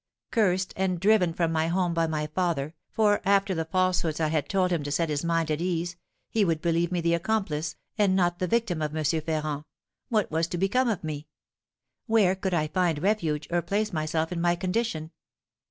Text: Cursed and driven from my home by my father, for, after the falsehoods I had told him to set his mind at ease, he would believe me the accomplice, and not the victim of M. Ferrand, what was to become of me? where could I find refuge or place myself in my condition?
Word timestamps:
Cursed 0.31 0.73
and 0.75 0.99
driven 0.99 1.31
from 1.31 1.51
my 1.51 1.67
home 1.67 1.93
by 1.93 2.07
my 2.07 2.25
father, 2.25 2.73
for, 2.89 3.21
after 3.23 3.53
the 3.53 3.65
falsehoods 3.65 4.19
I 4.19 4.29
had 4.29 4.49
told 4.49 4.71
him 4.71 4.81
to 4.81 4.91
set 4.91 5.09
his 5.09 5.23
mind 5.23 5.51
at 5.51 5.61
ease, 5.61 5.95
he 6.27 6.43
would 6.43 6.59
believe 6.59 6.91
me 6.91 7.01
the 7.01 7.13
accomplice, 7.13 7.75
and 7.99 8.15
not 8.15 8.39
the 8.39 8.47
victim 8.47 8.81
of 8.81 8.95
M. 8.95 9.03
Ferrand, 9.03 9.63
what 10.09 10.31
was 10.31 10.47
to 10.47 10.57
become 10.57 10.89
of 10.89 11.03
me? 11.03 11.27
where 12.07 12.33
could 12.33 12.55
I 12.55 12.67
find 12.69 12.97
refuge 13.03 13.47
or 13.51 13.61
place 13.61 13.93
myself 13.93 14.31
in 14.31 14.41
my 14.41 14.55
condition? 14.55 15.11